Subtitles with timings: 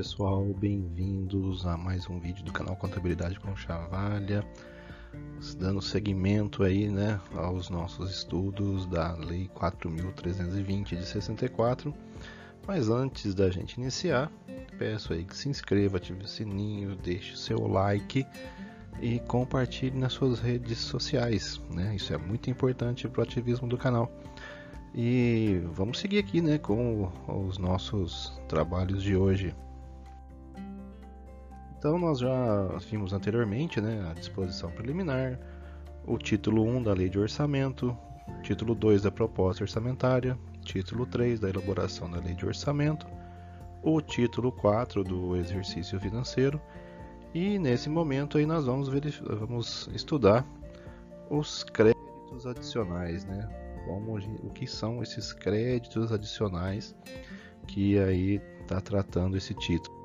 [0.00, 4.42] pessoal, bem-vindos a mais um vídeo do canal Contabilidade com Chavalha,
[5.58, 11.92] dando seguimento aí, né, aos nossos estudos da Lei 4.320 de 64.
[12.66, 14.32] Mas antes da gente iniciar,
[14.78, 18.24] peço aí que se inscreva, ative o sininho, deixe seu like
[19.02, 21.94] e compartilhe nas suas redes sociais, né?
[21.94, 24.10] Isso é muito importante para o ativismo do canal.
[24.94, 29.54] E vamos seguir aqui né, com os nossos trabalhos de hoje.
[31.80, 35.40] Então nós já vimos anteriormente né, a disposição preliminar,
[36.06, 37.96] o título 1 da lei de orçamento,
[38.42, 43.06] título 2 da proposta orçamentária, título 3 da elaboração da lei de orçamento,
[43.82, 46.60] o título 4 do exercício financeiro
[47.32, 48.90] e nesse momento aí nós vamos,
[49.38, 50.46] vamos estudar
[51.30, 53.48] os créditos adicionais, né?
[53.86, 56.94] como o que são esses créditos adicionais
[57.66, 59.99] que aí está tratando esse título.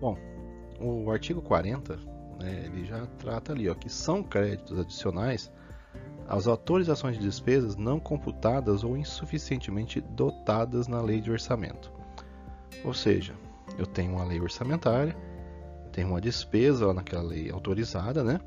[0.00, 0.16] Bom,
[0.80, 1.96] o artigo 40
[2.38, 5.52] né, ele já trata ali ó, que são créditos adicionais
[6.30, 11.92] as autorizações de despesas não computadas ou insuficientemente dotadas na lei de orçamento.
[12.84, 13.34] Ou seja,
[13.76, 15.16] eu tenho uma lei orçamentária,
[15.92, 18.40] tenho uma despesa naquela lei autorizada, né?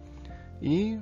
[0.61, 0.97] E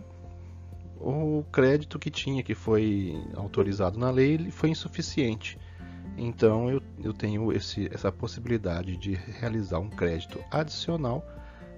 [1.00, 5.60] o crédito que tinha, que foi autorizado na lei, foi insuficiente.
[6.18, 11.26] Então eu, eu tenho esse, essa possibilidade de realizar um crédito adicional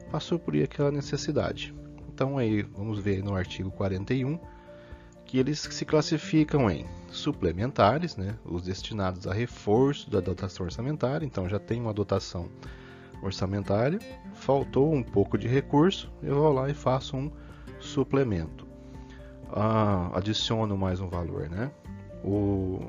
[0.09, 1.73] para suprir aquela necessidade.
[2.13, 4.39] Então aí vamos ver no artigo 41
[5.25, 11.25] que eles se classificam em suplementares, né, os destinados a reforço da dotação orçamentária.
[11.25, 12.49] Então já tem uma dotação
[13.21, 13.99] orçamentária,
[14.33, 17.31] faltou um pouco de recurso, eu vou lá e faço um
[17.79, 18.67] suplemento
[19.53, 21.71] ah, adiciono mais um valor, né?
[22.23, 22.79] O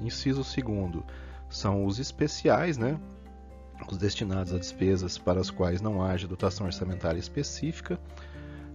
[0.00, 1.04] inciso segundo
[1.48, 2.98] são os especiais, né?
[3.90, 7.98] Os destinados a despesas para as quais não haja dotação orçamentária específica.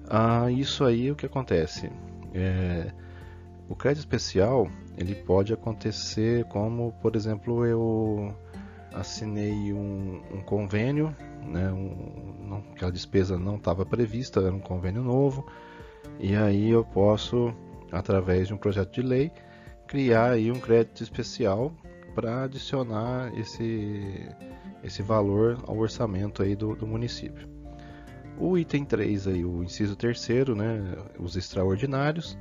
[0.09, 1.91] Ah, isso aí o que acontece?
[2.33, 2.91] É,
[3.69, 8.35] o crédito especial ele pode acontecer como, por exemplo, eu
[8.93, 11.15] assinei um, um convênio,
[11.45, 15.45] né, um, não, aquela despesa não estava prevista, era um convênio novo,
[16.19, 17.53] e aí eu posso,
[17.91, 19.31] através de um projeto de lei,
[19.87, 21.73] criar aí um crédito especial
[22.13, 24.29] para adicionar esse,
[24.83, 27.47] esse valor ao orçamento aí do, do município.
[28.37, 30.81] O item 3 aí, o inciso terceiro, né,
[31.19, 32.37] os extraordinários,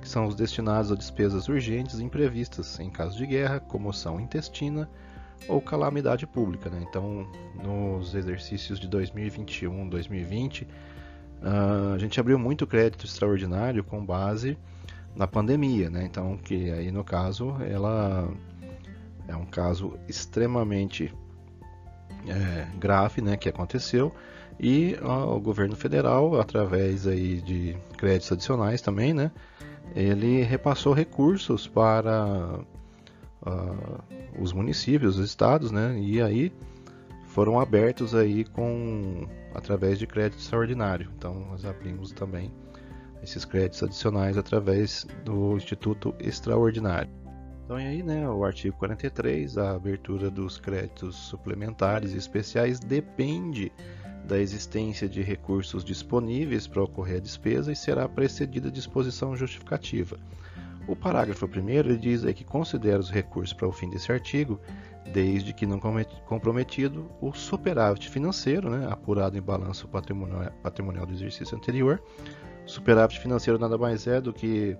[0.00, 4.88] que são os destinados a despesas urgentes e imprevistas em caso de guerra, comoção intestina
[5.48, 6.70] ou calamidade pública.
[6.70, 6.84] Né?
[6.88, 7.26] Então,
[7.62, 10.66] nos exercícios de 2021, 2020,
[11.42, 14.56] Uh, a gente abriu muito crédito extraordinário com base
[15.16, 16.04] na pandemia, né?
[16.04, 18.28] Então, que aí no caso ela
[19.26, 21.12] é um caso extremamente
[22.28, 24.12] é, grave, né, que aconteceu
[24.58, 29.30] e ó, o governo federal, através aí de créditos adicionais também, né,
[29.94, 32.60] ele repassou recursos para
[33.42, 36.52] uh, os municípios, os estados, né, e aí
[37.26, 41.10] foram abertos aí com através de crédito extraordinário.
[41.18, 42.50] Então nós abrimos também
[43.26, 47.10] esses créditos adicionais através do Instituto Extraordinário.
[47.64, 53.72] Então e aí, né, o artigo 43, a abertura dos créditos suplementares e especiais depende
[54.24, 60.16] da existência de recursos disponíveis para ocorrer a despesa e será precedida de disposição justificativa.
[60.86, 64.60] O parágrafo 1 diz aí que considera os recursos para o fim desse artigo,
[65.12, 65.80] desde que não
[66.26, 72.00] comprometido, o superávit financeiro, né, apurado em balanço patrimonial, patrimonial do exercício anterior.
[72.66, 74.76] Superávit financeiro nada mais é do que,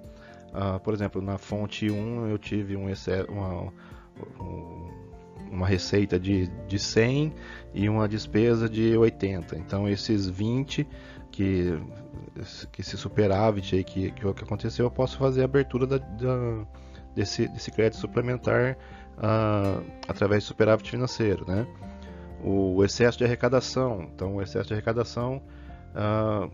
[0.53, 2.87] uh, por exemplo, na fonte 1 eu tive um
[3.29, 3.73] uma,
[5.51, 7.33] uma receita de, de 100
[7.73, 9.57] e uma despesa de 80.
[9.57, 10.87] Então esses 20
[11.31, 11.79] que,
[12.73, 16.67] que esse superávit aí que, que, que aconteceu, eu posso fazer a abertura da, da,
[17.15, 18.77] desse, desse crédito suplementar
[19.19, 21.67] uh, através de superávit financeiro, né?
[22.43, 25.43] O excesso de arrecadação, então o excesso de arrecadação,
[25.95, 26.51] uh,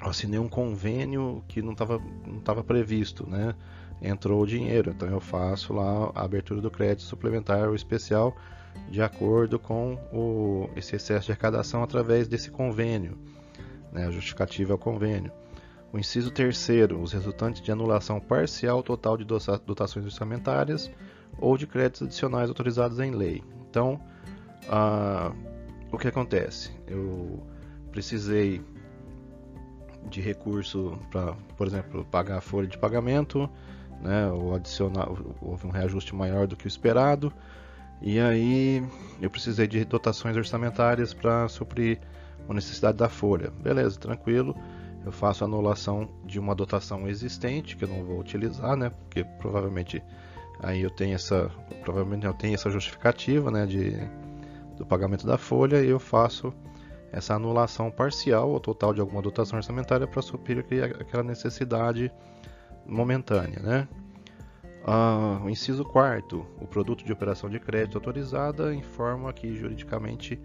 [0.00, 3.54] assinei um convênio que não estava não tava previsto, né?
[4.00, 8.36] Entrou o dinheiro, então eu faço lá a abertura do crédito suplementar ou especial
[8.88, 13.18] de acordo com o, esse excesso de arrecadação através desse convênio
[13.92, 15.32] né, a justificativa é o convênio.
[15.92, 20.90] O inciso terceiro, os resultantes de anulação parcial total de dotações orçamentárias
[21.38, 23.42] ou de créditos adicionais autorizados em lei.
[23.68, 24.00] Então,
[24.68, 25.32] ah,
[25.90, 26.70] o que acontece?
[26.86, 27.42] Eu
[27.90, 28.60] precisei
[30.08, 33.48] de recurso para, por exemplo, pagar a folha de pagamento,
[34.00, 35.08] né, ou adicionar,
[35.40, 37.32] houve um reajuste maior do que o esperado,
[38.00, 38.82] E aí
[39.20, 41.98] eu precisei de dotações orçamentárias para suprir
[42.48, 43.50] a necessidade da folha.
[43.50, 44.54] Beleza, tranquilo.
[45.04, 48.90] Eu faço anulação de uma dotação existente que eu não vou utilizar, né?
[48.90, 50.02] Porque provavelmente
[50.60, 51.50] aí eu tenho essa,
[51.82, 53.66] provavelmente eu tenho essa justificativa, né?
[53.66, 53.96] De
[54.76, 56.54] do pagamento da folha e eu faço
[57.12, 60.64] essa anulação parcial ou total de alguma dotação orçamentária para suprir
[61.00, 62.12] aquela necessidade
[62.86, 63.88] momentânea, né?
[64.86, 70.40] Ah, o inciso 4 o produto de operação de crédito autorizada informa que juridicamente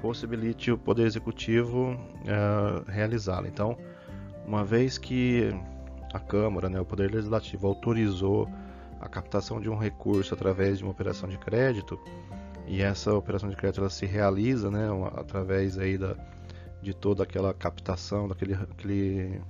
[0.00, 3.46] possibilite o Poder Executivo uh, realizá-la.
[3.46, 3.78] Então,
[4.44, 5.50] uma vez que
[6.12, 8.48] a Câmara, né, o Poder Legislativo, autorizou
[9.00, 11.98] a captação de um recurso através de uma operação de crédito,
[12.66, 14.86] e essa operação de crédito ela se realiza né,
[15.16, 16.16] através aí da,
[16.80, 19.40] de toda aquela captação, daquele aquele,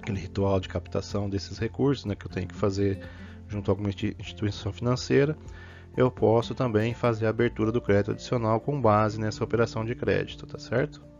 [0.00, 3.00] aquele ritual de captação desses recursos né, que eu tenho que fazer
[3.48, 5.36] junto a alguma instituição financeira,
[5.96, 10.46] eu posso também fazer a abertura do crédito adicional com base nessa operação de crédito,
[10.46, 11.11] tá certo?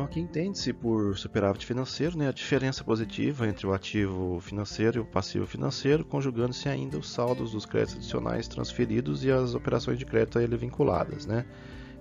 [0.00, 5.00] Então aqui entende-se por superávit financeiro né, a diferença positiva entre o ativo financeiro e
[5.00, 10.06] o passivo financeiro, conjugando-se ainda os saldos dos créditos adicionais transferidos e as operações de
[10.06, 11.26] crédito a ele vinculadas.
[11.26, 11.44] Né?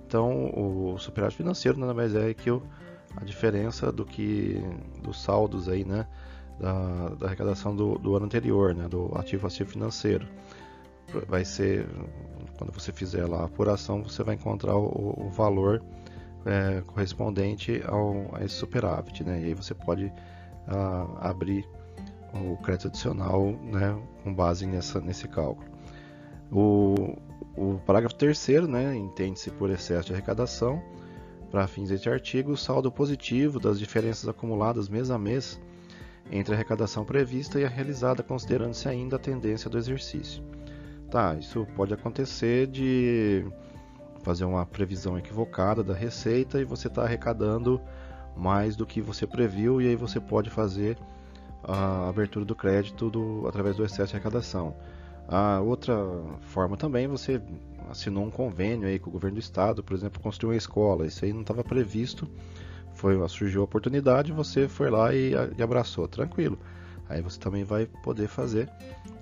[0.08, 2.64] Então o superávit financeiro nada mais é que o,
[3.18, 4.64] a diferença do que
[5.04, 6.08] dos saldos aí, né,
[6.58, 10.26] da, da arrecadação do, do, ano anterior, né, do ativo passivo financeiro.
[11.28, 11.86] Vai ser,
[12.58, 15.84] quando você fizer lá a apuração, você vai encontrar o, o valor
[16.46, 19.42] é, correspondente ao, a esse superávit, né?
[19.42, 21.68] E aí você pode uh, abrir
[22.34, 25.68] o crédito adicional, né, com base nessa, nesse cálculo.
[26.52, 27.18] O,
[27.56, 30.82] o parágrafo terceiro, né, entende-se por excesso de arrecadação.
[31.50, 35.60] Para fins deste artigo, o saldo positivo das diferenças acumuladas mês a mês
[36.32, 40.44] entre a arrecadação prevista e a realizada, considerando-se ainda a tendência do exercício.
[41.10, 43.44] Tá, isso pode acontecer de
[44.22, 47.82] fazer uma previsão equivocada da receita e você está arrecadando
[48.36, 50.98] mais do que você previu e aí você pode fazer
[51.64, 54.76] a abertura do crédito do, através do excesso de arrecadação.
[55.28, 55.96] A outra
[56.42, 57.42] forma também você
[57.90, 61.06] assinou um convênio aí com o governo do estado, por exemplo, construir uma escola.
[61.06, 62.28] Isso aí não estava previsto,
[62.96, 66.58] foi surgiu a oportunidade, você foi lá e, e abraçou, tranquilo.
[67.10, 68.70] Aí você também vai poder fazer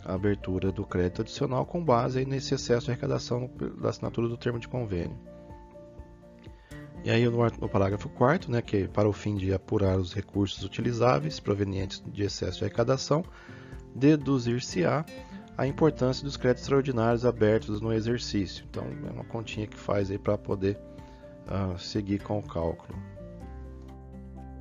[0.04, 3.50] a abertura do crédito adicional com base nesse excesso de arrecadação
[3.81, 5.18] da assinatura do termo de convênio.
[7.06, 11.39] E aí no, parágrafo 4 né, que para o fim de apurar os recursos utilizáveis
[11.39, 13.24] provenientes de excesso de arrecadação,
[13.95, 15.06] deduzir-se-á
[15.57, 18.66] a importância dos créditos extraordinários abertos no exercício.
[18.69, 20.78] Então é uma continha que faz aí para poder
[21.48, 23.16] uh, seguir com o cálculo.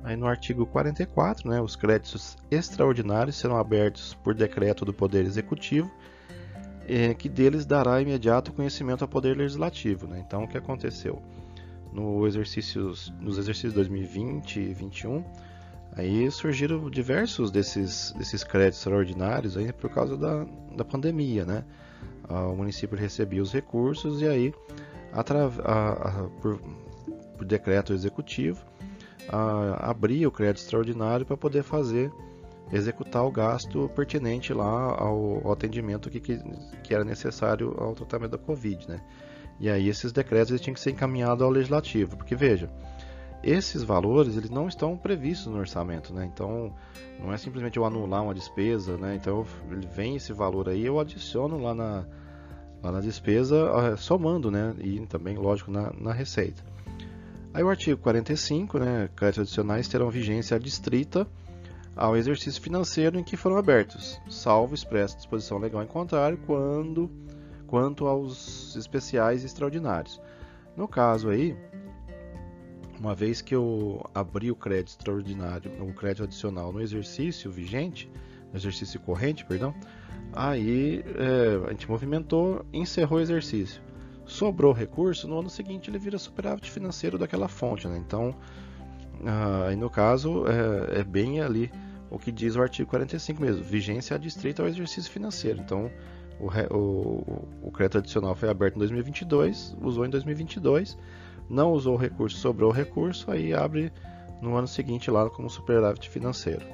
[0.07, 5.91] Aí no artigo 44, né, os créditos extraordinários serão abertos por decreto do Poder Executivo,
[6.87, 10.07] eh, que deles dará imediato conhecimento ao Poder Legislativo.
[10.07, 10.23] Né?
[10.25, 11.21] Então, o que aconteceu?
[11.91, 15.25] No exercícios, nos exercícios 2020 e 2021,
[15.91, 21.43] aí surgiram diversos desses, desses créditos extraordinários aí por causa da, da pandemia.
[21.43, 21.65] Né?
[22.29, 24.53] O município recebia os recursos e aí,
[25.11, 26.61] a, a, por,
[27.35, 28.65] por decreto executivo,
[29.29, 32.11] a, abrir o crédito extraordinário para poder fazer
[32.71, 36.39] executar o gasto pertinente lá ao, ao atendimento que, que,
[36.83, 39.01] que, era necessário ao tratamento da Covid, né?
[39.59, 42.69] E aí esses decretos eles tinham que ser encaminhados ao legislativo, porque veja,
[43.41, 46.29] esses valores eles não estão previstos no orçamento, né?
[46.31, 46.73] Então
[47.19, 49.15] não é simplesmente eu anular uma despesa, né?
[49.15, 52.05] Então ele vem esse valor aí, eu adiciono lá na,
[52.83, 53.55] lá na despesa,
[53.93, 54.75] eh, somando, né?
[54.79, 56.63] E também, lógico, na, na receita.
[57.57, 61.27] Aí o artigo 45, né, créditos adicionais terão vigência adstrita
[61.95, 67.09] ao exercício financeiro em que foram abertos, salvo expressa disposição legal em contrário, quando,
[67.65, 70.21] quanto aos especiais extraordinários.
[70.75, 71.57] No caso aí,
[72.99, 78.07] uma vez que eu abri o crédito extraordinário, o crédito adicional no exercício vigente,
[78.51, 79.73] no exercício corrente, perdão,
[80.31, 83.81] aí é, a gente movimentou, encerrou o exercício
[84.27, 87.87] sobrou recurso, no ano seguinte ele vira superávit financeiro daquela fonte.
[87.87, 87.97] Né?
[87.97, 88.35] Então,
[89.25, 91.71] ah, no caso, é, é, bem ali
[92.09, 95.59] o que diz o artigo 45 mesmo: vigência adstrita ao exercício financeiro.
[95.59, 95.89] Então,
[96.39, 100.97] o, o, o crédito adicional foi aberto em 2022, usou em 2022,
[101.49, 103.91] não usou o recurso, sobrou o recurso, aí abre
[104.41, 106.65] no ano seguinte lá como superávit financeiro.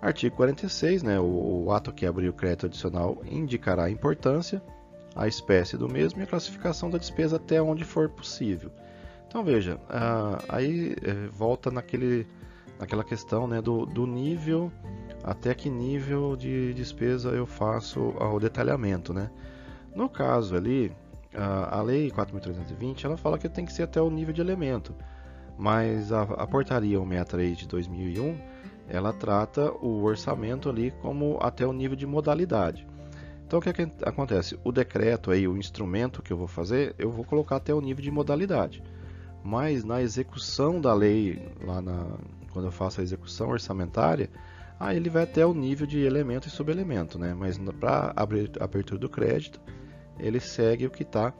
[0.00, 4.62] Artigo 46, né, o, o ato que abriu o crédito adicional indicará a importância
[5.14, 8.70] a espécie do mesmo e a classificação da despesa até onde for possível.
[9.26, 9.80] Então veja,
[10.48, 12.26] aí é, volta naquele,
[12.78, 14.70] naquela questão né, do, do nível
[15.24, 19.30] até que nível de despesa eu faço o detalhamento, né?
[19.94, 20.92] No caso ali,
[21.34, 24.94] a, lei 4.320 ela fala que tem que ser até o nível de elemento,
[25.56, 28.38] mas a, a portaria 163 de 2001
[28.86, 32.86] ela trata o orçamento ali como até o nível de modalidade.
[33.54, 34.58] Então o que, é que acontece?
[34.64, 38.02] O decreto aí, o instrumento que eu vou fazer, eu vou colocar até o nível
[38.02, 38.82] de modalidade.
[39.44, 42.18] Mas na execução da lei, lá na,
[42.52, 44.28] quando eu faço a execução orçamentária,
[44.80, 47.32] aí ele vai até o nível de elemento e subelemento, né?
[47.32, 48.12] Mas para
[48.58, 49.60] abertura do crédito,
[50.18, 51.32] ele segue o que está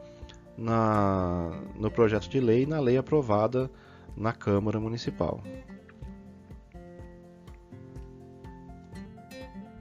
[0.57, 3.69] no projeto de lei, na lei aprovada
[4.17, 5.43] na Câmara Municipal.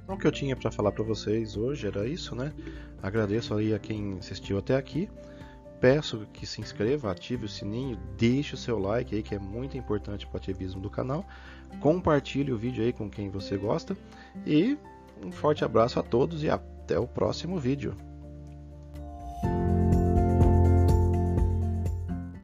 [0.03, 2.53] Então, o que eu tinha para falar para vocês hoje era isso, né?
[3.01, 5.09] Agradeço aí a quem assistiu até aqui.
[5.79, 9.77] Peço que se inscreva, ative o sininho, deixe o seu like aí, que é muito
[9.77, 11.25] importante para o ativismo do canal.
[11.79, 13.97] Compartilhe o vídeo aí com quem você gosta.
[14.45, 14.77] E
[15.23, 17.95] um forte abraço a todos e até o próximo vídeo.